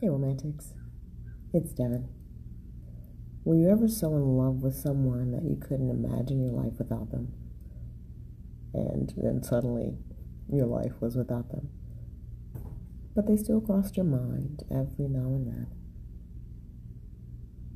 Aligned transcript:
Hey, 0.00 0.10
romantics. 0.10 0.74
It's 1.52 1.72
Devin. 1.72 2.08
Were 3.42 3.56
you 3.56 3.68
ever 3.68 3.88
so 3.88 4.14
in 4.14 4.36
love 4.36 4.62
with 4.62 4.76
someone 4.76 5.32
that 5.32 5.42
you 5.42 5.56
couldn't 5.56 5.90
imagine 5.90 6.40
your 6.40 6.52
life 6.52 6.74
without 6.78 7.10
them? 7.10 7.32
And 8.72 9.12
then 9.16 9.42
suddenly 9.42 9.96
your 10.48 10.66
life 10.66 10.92
was 11.00 11.16
without 11.16 11.50
them. 11.50 11.70
But 13.16 13.26
they 13.26 13.36
still 13.36 13.60
crossed 13.60 13.96
your 13.96 14.06
mind 14.06 14.62
every 14.70 15.08
now 15.08 15.34
and 15.34 15.48
then. 15.48 15.66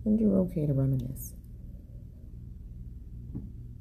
And 0.04 0.20
you're 0.20 0.38
okay 0.42 0.64
to 0.66 0.72
reminisce. 0.72 1.34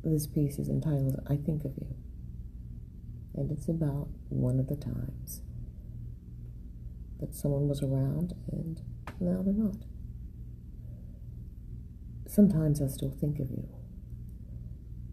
This 0.03 0.25
piece 0.25 0.57
is 0.57 0.67
entitled 0.67 1.19
I 1.29 1.35
Think 1.35 1.63
of 1.63 1.73
You. 1.77 1.93
And 3.35 3.51
it's 3.51 3.67
about 3.67 4.07
one 4.29 4.59
of 4.59 4.67
the 4.67 4.77
times 4.77 5.43
that 7.21 7.35
someone 7.35 7.69
was 7.69 7.81
around 7.81 8.33
and 8.51 8.81
now 9.19 9.41
they're 9.43 9.53
not. 9.53 9.77
Sometimes 12.27 12.81
I 12.81 12.87
still 12.87 13.11
think 13.11 13.39
of 13.39 13.49
you, 13.49 13.67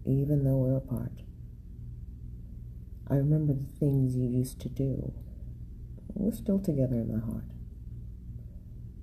even 0.07 0.45
though 0.45 0.57
we're 0.57 0.77
apart. 0.77 1.13
I 3.11 3.15
remember 3.15 3.53
the 3.53 3.79
things 3.79 4.17
you 4.17 4.29
used 4.29 4.61
to 4.63 4.69
do. 4.69 5.13
We're 6.15 6.33
still 6.33 6.59
together 6.59 6.97
in 6.97 7.13
my 7.13 7.25
heart. 7.25 7.45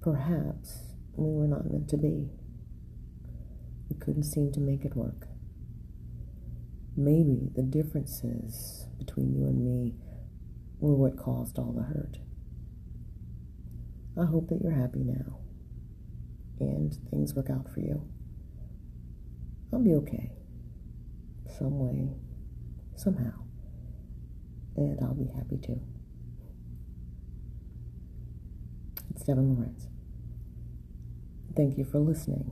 Perhaps 0.01 0.93
we 1.15 1.31
were 1.33 1.47
not 1.47 1.69
meant 1.71 1.89
to 1.89 1.97
be. 1.97 2.29
We 3.89 3.97
couldn't 3.99 4.23
seem 4.23 4.51
to 4.53 4.59
make 4.59 4.85
it 4.85 4.95
work. 4.95 5.27
Maybe 6.97 7.49
the 7.53 7.63
differences 7.63 8.87
between 8.97 9.33
you 9.33 9.45
and 9.45 9.63
me 9.63 9.95
were 10.79 10.95
what 10.95 11.17
caused 11.17 11.59
all 11.59 11.71
the 11.71 11.83
hurt. 11.83 12.17
I 14.17 14.25
hope 14.25 14.47
that 14.49 14.61
you're 14.61 14.71
happy 14.71 15.03
now 15.03 15.39
and 16.59 16.97
things 17.09 17.33
work 17.33 17.49
out 17.49 17.69
for 17.73 17.81
you. 17.81 18.01
I'll 19.73 19.83
be 19.83 19.93
okay. 19.95 20.31
Some 21.57 21.79
way, 21.79 22.13
somehow. 22.95 23.33
And 24.77 24.99
I'll 25.01 25.13
be 25.13 25.27
happy 25.35 25.57
too. 25.57 25.81
It's 29.09 29.23
Devin 29.23 29.55
Lawrence. 29.55 29.87
Thank 31.55 31.77
you 31.77 31.85
for 31.85 31.99
listening 31.99 32.51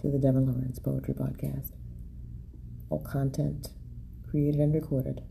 to 0.00 0.10
the 0.10 0.18
Devin 0.18 0.46
Lawrence 0.46 0.78
Poetry 0.78 1.14
Podcast. 1.14 1.72
All 2.90 3.00
content 3.00 3.68
created 4.28 4.60
and 4.60 4.74
recorded 4.74 5.22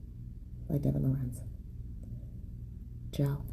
by 0.69 0.77
Devin 0.77 1.03
Lawrence. 1.03 1.39
Ciao. 3.13 3.52